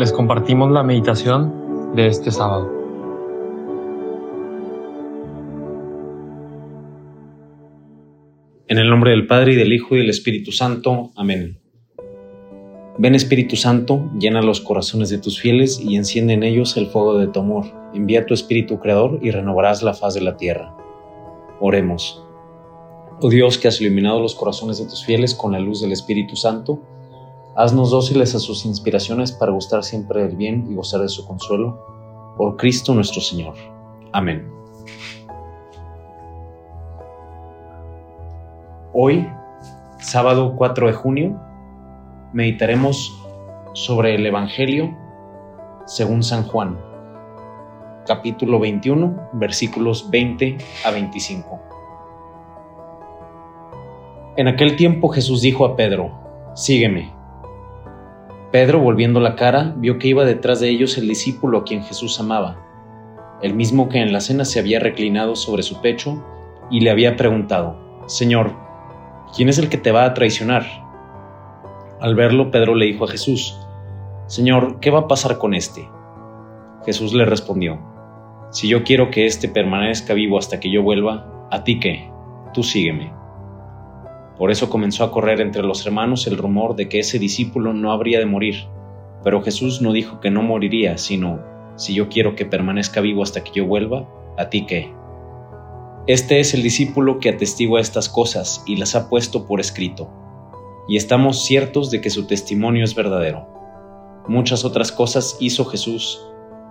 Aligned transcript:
les 0.00 0.12
compartimos 0.12 0.72
la 0.72 0.82
meditación 0.82 1.94
de 1.94 2.06
este 2.06 2.30
sábado. 2.30 2.72
En 8.66 8.78
el 8.78 8.88
nombre 8.88 9.10
del 9.10 9.26
Padre 9.26 9.52
y 9.52 9.56
del 9.56 9.74
Hijo 9.74 9.96
y 9.96 9.98
del 9.98 10.08
Espíritu 10.08 10.52
Santo. 10.52 11.10
Amén. 11.16 11.58
Ven 12.96 13.14
Espíritu 13.14 13.56
Santo, 13.56 14.10
llena 14.18 14.40
los 14.40 14.62
corazones 14.62 15.10
de 15.10 15.18
tus 15.18 15.38
fieles 15.38 15.78
y 15.78 15.96
enciende 15.96 16.32
en 16.32 16.44
ellos 16.44 16.78
el 16.78 16.86
fuego 16.86 17.18
de 17.18 17.26
tu 17.26 17.40
amor. 17.40 17.66
Envía 17.92 18.24
tu 18.24 18.32
Espíritu 18.32 18.80
Creador 18.80 19.18
y 19.20 19.32
renovarás 19.32 19.82
la 19.82 19.92
faz 19.92 20.14
de 20.14 20.22
la 20.22 20.38
tierra. 20.38 20.74
Oremos. 21.60 22.24
Oh 23.20 23.28
Dios 23.28 23.58
que 23.58 23.68
has 23.68 23.78
iluminado 23.82 24.18
los 24.18 24.34
corazones 24.34 24.78
de 24.78 24.86
tus 24.86 25.04
fieles 25.04 25.34
con 25.34 25.52
la 25.52 25.60
luz 25.60 25.82
del 25.82 25.92
Espíritu 25.92 26.36
Santo, 26.36 26.80
haznos 27.56 27.90
dóciles 27.90 28.34
a 28.34 28.38
sus 28.38 28.64
inspiraciones 28.64 29.32
para 29.32 29.52
gustar 29.52 29.82
siempre 29.82 30.22
del 30.22 30.36
bien 30.36 30.66
y 30.70 30.74
gozar 30.74 31.00
de 31.00 31.08
su 31.08 31.26
consuelo. 31.26 32.34
Por 32.36 32.56
Cristo 32.56 32.94
nuestro 32.94 33.20
Señor. 33.20 33.54
Amén. 34.12 34.50
Hoy, 38.92 39.26
sábado 39.98 40.54
4 40.56 40.86
de 40.88 40.92
junio, 40.92 41.40
meditaremos 42.32 43.12
sobre 43.72 44.14
el 44.14 44.26
Evangelio 44.26 44.96
según 45.86 46.22
San 46.22 46.44
Juan, 46.44 46.78
capítulo 48.06 48.58
21, 48.58 49.30
versículos 49.34 50.10
20 50.10 50.58
a 50.84 50.90
25. 50.90 51.60
En 54.36 54.48
aquel 54.48 54.76
tiempo 54.76 55.08
Jesús 55.08 55.42
dijo 55.42 55.64
a 55.64 55.76
Pedro, 55.76 56.10
Sígueme. 56.54 57.19
Pedro, 58.50 58.80
volviendo 58.80 59.20
la 59.20 59.36
cara, 59.36 59.74
vio 59.76 59.98
que 59.98 60.08
iba 60.08 60.24
detrás 60.24 60.58
de 60.58 60.68
ellos 60.68 60.98
el 60.98 61.06
discípulo 61.06 61.58
a 61.58 61.64
quien 61.64 61.84
Jesús 61.84 62.18
amaba, 62.18 62.56
el 63.42 63.54
mismo 63.54 63.88
que 63.88 63.98
en 63.98 64.12
la 64.12 64.20
cena 64.20 64.44
se 64.44 64.58
había 64.58 64.80
reclinado 64.80 65.36
sobre 65.36 65.62
su 65.62 65.80
pecho 65.80 66.20
y 66.68 66.80
le 66.80 66.90
había 66.90 67.16
preguntado, 67.16 67.76
Señor, 68.06 68.52
¿quién 69.36 69.48
es 69.48 69.58
el 69.58 69.68
que 69.68 69.78
te 69.78 69.92
va 69.92 70.04
a 70.04 70.14
traicionar? 70.14 70.64
Al 72.00 72.16
verlo, 72.16 72.50
Pedro 72.50 72.74
le 72.74 72.86
dijo 72.86 73.04
a 73.04 73.08
Jesús, 73.08 73.56
Señor, 74.26 74.80
¿qué 74.80 74.90
va 74.90 75.00
a 75.00 75.08
pasar 75.08 75.38
con 75.38 75.54
este? 75.54 75.88
Jesús 76.84 77.12
le 77.12 77.24
respondió, 77.26 77.78
Si 78.50 78.66
yo 78.66 78.82
quiero 78.82 79.12
que 79.12 79.26
éste 79.26 79.48
permanezca 79.48 80.12
vivo 80.12 80.38
hasta 80.38 80.58
que 80.58 80.72
yo 80.72 80.82
vuelva, 80.82 81.46
¿a 81.52 81.62
ti 81.62 81.78
qué? 81.78 82.10
Tú 82.52 82.64
sígueme. 82.64 83.19
Por 84.40 84.50
eso 84.50 84.70
comenzó 84.70 85.04
a 85.04 85.12
correr 85.12 85.42
entre 85.42 85.62
los 85.62 85.84
hermanos 85.84 86.26
el 86.26 86.38
rumor 86.38 86.74
de 86.74 86.88
que 86.88 87.00
ese 87.00 87.18
discípulo 87.18 87.74
no 87.74 87.92
habría 87.92 88.18
de 88.18 88.24
morir, 88.24 88.54
pero 89.22 89.42
Jesús 89.42 89.82
no 89.82 89.92
dijo 89.92 90.18
que 90.20 90.30
no 90.30 90.40
moriría, 90.40 90.96
sino, 90.96 91.40
si 91.76 91.92
yo 91.92 92.08
quiero 92.08 92.36
que 92.36 92.46
permanezca 92.46 93.02
vivo 93.02 93.22
hasta 93.22 93.44
que 93.44 93.50
yo 93.52 93.66
vuelva, 93.66 94.08
¿a 94.38 94.48
ti 94.48 94.64
qué? 94.64 94.94
Este 96.06 96.40
es 96.40 96.54
el 96.54 96.62
discípulo 96.62 97.18
que 97.18 97.28
atestigua 97.28 97.82
estas 97.82 98.08
cosas 98.08 98.64
y 98.66 98.76
las 98.76 98.94
ha 98.94 99.10
puesto 99.10 99.46
por 99.46 99.60
escrito, 99.60 100.08
y 100.88 100.96
estamos 100.96 101.44
ciertos 101.44 101.90
de 101.90 102.00
que 102.00 102.08
su 102.08 102.26
testimonio 102.26 102.84
es 102.84 102.94
verdadero. 102.94 103.46
Muchas 104.26 104.64
otras 104.64 104.90
cosas 104.90 105.36
hizo 105.38 105.66
Jesús, 105.66 106.18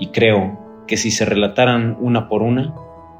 y 0.00 0.08
creo 0.08 0.58
que 0.88 0.96
si 0.96 1.12
se 1.12 1.24
relataran 1.26 1.96
una 2.00 2.28
por 2.28 2.42
una, 2.42 2.74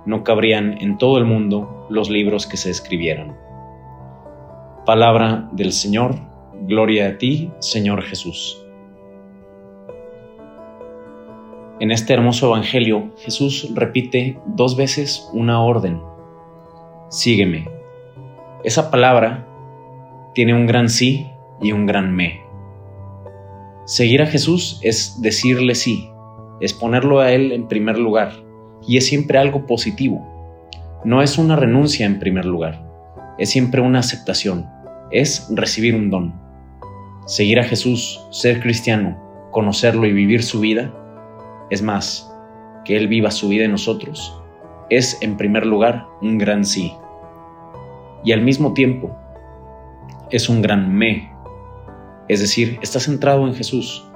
no 0.04 0.24
cabrían 0.24 0.78
en 0.80 0.98
todo 0.98 1.18
el 1.18 1.26
mundo 1.26 1.86
los 1.88 2.10
libros 2.10 2.48
que 2.48 2.56
se 2.56 2.70
escribieran. 2.70 3.51
Palabra 4.84 5.48
del 5.52 5.70
Señor, 5.70 6.16
gloria 6.66 7.06
a 7.06 7.16
ti, 7.16 7.52
Señor 7.60 8.02
Jesús. 8.02 8.66
En 11.78 11.92
este 11.92 12.12
hermoso 12.12 12.48
Evangelio, 12.48 13.14
Jesús 13.18 13.70
repite 13.76 14.40
dos 14.44 14.76
veces 14.76 15.30
una 15.32 15.62
orden. 15.62 16.00
Sígueme. 17.10 17.68
Esa 18.64 18.90
palabra 18.90 19.46
tiene 20.34 20.52
un 20.52 20.66
gran 20.66 20.88
sí 20.88 21.28
y 21.60 21.70
un 21.70 21.86
gran 21.86 22.12
me. 22.12 22.40
Seguir 23.84 24.20
a 24.22 24.26
Jesús 24.26 24.80
es 24.82 25.22
decirle 25.22 25.76
sí, 25.76 26.10
es 26.60 26.74
ponerlo 26.74 27.20
a 27.20 27.30
Él 27.30 27.52
en 27.52 27.68
primer 27.68 27.98
lugar, 27.98 28.32
y 28.84 28.96
es 28.96 29.06
siempre 29.06 29.38
algo 29.38 29.64
positivo. 29.64 30.26
No 31.04 31.22
es 31.22 31.38
una 31.38 31.54
renuncia 31.54 32.04
en 32.04 32.18
primer 32.18 32.46
lugar, 32.46 32.91
es 33.42 33.50
siempre 33.50 33.80
una 33.80 33.98
aceptación, 33.98 34.70
es 35.10 35.48
recibir 35.50 35.96
un 35.96 36.10
don. 36.10 36.32
Seguir 37.26 37.58
a 37.58 37.64
Jesús, 37.64 38.24
ser 38.30 38.60
cristiano, 38.60 39.18
conocerlo 39.50 40.06
y 40.06 40.12
vivir 40.12 40.44
su 40.44 40.60
vida, 40.60 40.94
es 41.68 41.82
más, 41.82 42.32
que 42.84 42.96
Él 42.96 43.08
viva 43.08 43.32
su 43.32 43.48
vida 43.48 43.64
en 43.64 43.72
nosotros, 43.72 44.40
es 44.90 45.18
en 45.22 45.36
primer 45.36 45.66
lugar 45.66 46.06
un 46.20 46.38
gran 46.38 46.64
sí. 46.64 46.94
Y 48.22 48.30
al 48.30 48.42
mismo 48.42 48.74
tiempo, 48.74 49.10
es 50.30 50.48
un 50.48 50.62
gran 50.62 50.94
me, 50.94 51.32
es 52.28 52.38
decir, 52.38 52.78
está 52.80 53.00
centrado 53.00 53.48
en 53.48 53.54
Jesús. 53.54 54.06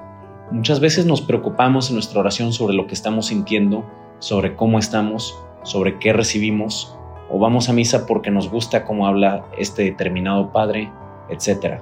Muchas 0.51 0.79
veces 0.79 1.05
nos 1.05 1.21
preocupamos 1.21 1.89
en 1.89 1.95
nuestra 1.95 2.21
oración 2.21 2.53
sobre 2.53 2.75
lo 2.75 2.87
que 2.87 2.93
estamos 2.93 3.25
sintiendo, 3.25 3.83
sobre 4.19 4.55
cómo 4.55 4.79
estamos, 4.79 5.37
sobre 5.63 5.99
qué 5.99 6.13
recibimos, 6.13 6.96
o 7.29 7.39
vamos 7.39 7.69
a 7.69 7.73
misa 7.73 8.05
porque 8.05 8.31
nos 8.31 8.49
gusta 8.49 8.85
cómo 8.85 9.07
habla 9.07 9.45
este 9.57 9.83
determinado 9.83 10.51
Padre, 10.51 10.91
etc. 11.29 11.81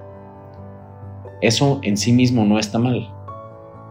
Eso 1.41 1.79
en 1.83 1.97
sí 1.97 2.11
mismo 2.11 2.45
no 2.45 2.59
está 2.59 2.79
mal 2.79 3.16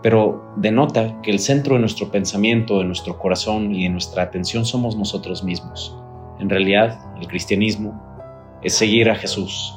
pero 0.05 0.45
denota 0.57 1.23
que 1.23 1.31
el 1.31 1.39
centro 1.39 1.77
de 1.77 1.81
nuestro 1.81 2.11
pensamiento, 2.11 2.79
de 2.79 2.85
nuestro 2.85 3.19
corazón 3.19 3.75
y 3.75 3.85
de 3.85 3.89
nuestra 3.89 4.25
atención 4.25 4.67
somos 4.67 4.99
nosotros 4.99 5.43
mismos. 5.43 5.99
En 6.39 6.51
realidad, 6.51 6.99
el 7.19 7.27
cristianismo 7.27 7.99
es 8.63 8.75
seguir 8.75 9.09
a 9.09 9.15
Jesús, 9.15 9.75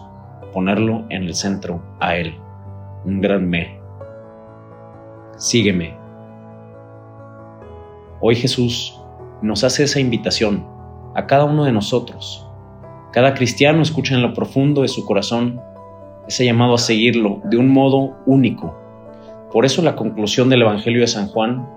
ponerlo 0.52 1.06
en 1.08 1.24
el 1.24 1.34
centro 1.34 1.82
a 2.02 2.18
Él, 2.18 2.38
un 3.06 3.22
gran 3.22 3.50
me. 3.50 3.80
Sígueme. 5.38 5.96
Hoy 8.20 8.36
Jesús 8.36 9.00
nos 9.42 9.64
hace 9.64 9.86
esa 9.86 10.02
invitación 10.02 10.68
a 11.18 11.28
cada 11.28 11.44
uno 11.44 11.66
de 11.66 11.74
nosotros. 11.74 12.48
Cada 13.12 13.34
cristiano 13.34 13.82
escucha 13.82 14.16
en 14.16 14.22
lo 14.22 14.34
profundo 14.34 14.84
de 14.84 14.88
su 14.88 15.06
corazón 15.06 15.60
ese 16.28 16.46
llamado 16.46 16.76
a 16.76 16.78
seguirlo 16.78 17.42
de 17.44 17.58
un 17.58 17.70
modo 17.70 18.16
único, 18.26 18.76
por 19.52 19.66
eso 19.66 19.82
la 19.82 19.96
conclusión 19.96 20.50
del 20.50 20.62
Evangelio 20.62 21.02
de 21.02 21.08
San 21.08 21.30
Juan 21.30 21.68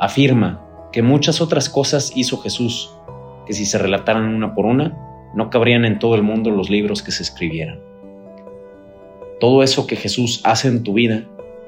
afirma 0.00 0.60
que 0.92 1.02
muchas 1.02 1.40
otras 1.40 1.70
cosas 1.70 2.12
hizo 2.16 2.38
Jesús, 2.38 2.92
que 3.46 3.52
si 3.52 3.64
se 3.64 3.78
relataran 3.78 4.34
una 4.34 4.54
por 4.54 4.66
una, 4.66 5.30
no 5.34 5.50
cabrían 5.50 5.84
en 5.84 5.98
todo 5.98 6.14
el 6.16 6.22
mundo 6.22 6.50
los 6.50 6.68
libros 6.68 7.02
que 7.02 7.12
se 7.12 7.22
escribieran. 7.22 7.80
Todo 9.40 9.62
eso 9.62 9.86
que 9.86 9.96
Jesús 9.96 10.40
hace 10.44 10.68
en 10.68 10.82
tu 10.82 10.94
vida 10.94 11.24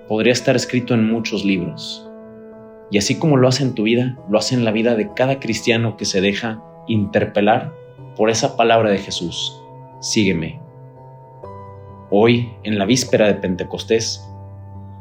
podría 0.08 0.32
estar 0.32 0.56
escrito 0.56 0.92
en 0.92 1.10
muchos 1.10 1.44
libros. 1.44 2.09
Y 2.90 2.98
así 2.98 3.18
como 3.18 3.36
lo 3.36 3.48
hace 3.48 3.62
en 3.62 3.74
tu 3.74 3.84
vida, 3.84 4.16
lo 4.28 4.38
hace 4.38 4.54
en 4.54 4.64
la 4.64 4.72
vida 4.72 4.96
de 4.96 5.12
cada 5.14 5.38
cristiano 5.40 5.96
que 5.96 6.04
se 6.04 6.20
deja 6.20 6.62
interpelar 6.88 7.72
por 8.16 8.30
esa 8.30 8.56
palabra 8.56 8.90
de 8.90 8.98
Jesús. 8.98 9.60
Sígueme. 10.00 10.60
Hoy, 12.10 12.50
en 12.64 12.78
la 12.78 12.86
víspera 12.86 13.26
de 13.26 13.34
Pentecostés, 13.34 14.26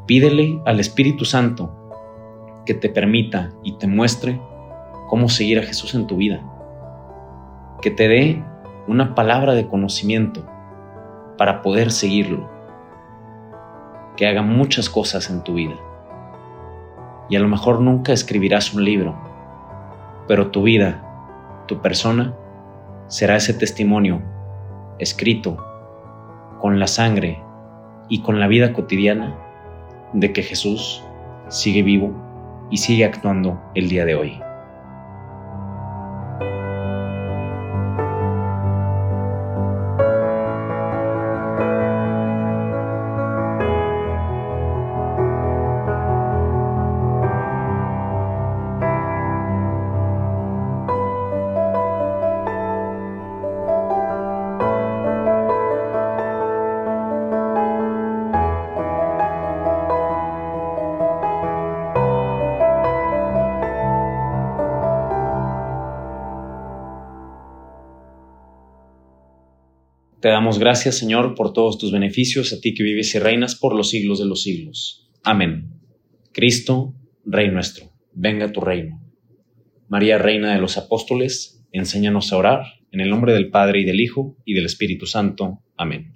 Pídele 0.09 0.59
al 0.65 0.79
Espíritu 0.79 1.23
Santo 1.23 1.69
que 2.65 2.73
te 2.73 2.89
permita 2.89 3.51
y 3.63 3.73
te 3.73 3.85
muestre 3.85 4.41
cómo 5.07 5.29
seguir 5.29 5.59
a 5.59 5.61
Jesús 5.61 5.93
en 5.93 6.07
tu 6.07 6.15
vida. 6.15 6.41
Que 7.79 7.91
te 7.91 8.07
dé 8.07 8.43
una 8.87 9.13
palabra 9.13 9.53
de 9.53 9.67
conocimiento 9.67 10.49
para 11.37 11.61
poder 11.61 11.91
seguirlo. 11.91 12.49
Que 14.17 14.25
haga 14.25 14.41
muchas 14.41 14.89
cosas 14.89 15.29
en 15.29 15.43
tu 15.43 15.53
vida. 15.53 15.75
Y 17.29 17.35
a 17.35 17.39
lo 17.39 17.47
mejor 17.47 17.79
nunca 17.79 18.11
escribirás 18.11 18.73
un 18.73 18.83
libro, 18.83 19.15
pero 20.27 20.49
tu 20.51 20.63
vida, 20.63 21.03
tu 21.67 21.81
persona, 21.81 22.33
será 23.07 23.35
ese 23.35 23.53
testimonio 23.53 24.21
escrito 24.97 25.57
con 26.59 26.79
la 26.79 26.87
sangre 26.87 27.41
y 28.09 28.21
con 28.21 28.39
la 28.39 28.47
vida 28.47 28.73
cotidiana 28.73 29.35
de 30.13 30.33
que 30.33 30.43
Jesús 30.43 31.03
sigue 31.47 31.83
vivo 31.83 32.11
y 32.69 32.77
sigue 32.77 33.05
actuando 33.05 33.61
el 33.75 33.89
día 33.89 34.05
de 34.05 34.15
hoy. 34.15 34.48
Te 70.21 70.27
damos 70.27 70.59
gracias, 70.59 70.97
Señor, 70.97 71.33
por 71.33 71.53
todos 71.53 71.77
tus 71.77 71.93
beneficios, 71.93 72.51
a 72.51 72.59
ti 72.59 72.73
que 72.73 72.83
vives 72.83 73.15
y 73.15 73.19
reinas 73.19 73.55
por 73.55 73.73
los 73.73 73.89
siglos 73.89 74.19
de 74.19 74.25
los 74.25 74.43
siglos. 74.43 75.09
Amén. 75.23 75.79
Cristo, 76.33 76.93
Rey 77.25 77.49
nuestro, 77.49 77.85
venga 78.13 78.51
tu 78.51 78.59
reino. 78.59 79.01
María, 79.87 80.17
Reina 80.17 80.53
de 80.53 80.59
los 80.59 80.77
Apóstoles, 80.77 81.65
enséñanos 81.71 82.33
a 82.33 82.37
orar, 82.37 82.63
en 82.91 82.99
el 82.99 83.09
nombre 83.09 83.33
del 83.33 83.49
Padre 83.49 83.81
y 83.81 83.85
del 83.85 84.01
Hijo 84.01 84.35
y 84.45 84.53
del 84.53 84.65
Espíritu 84.65 85.05
Santo. 85.05 85.59
Amén. 85.77 86.15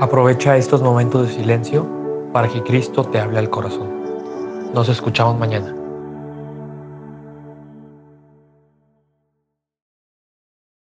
Aprovecha 0.00 0.56
estos 0.56 0.80
momentos 0.80 1.28
de 1.28 1.34
silencio 1.34 2.30
para 2.32 2.48
que 2.48 2.62
Cristo 2.62 3.04
te 3.04 3.18
hable 3.18 3.38
al 3.38 3.50
corazón. 3.50 3.90
Nos 4.74 4.88
escuchamos 4.88 5.38
mañana. 5.38 5.81